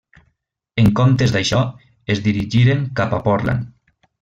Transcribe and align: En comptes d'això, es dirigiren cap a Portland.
En 0.83 0.89
comptes 0.99 1.33
d'això, 1.35 1.59
es 2.15 2.23
dirigiren 2.29 2.83
cap 3.01 3.15
a 3.19 3.21
Portland. 3.31 3.71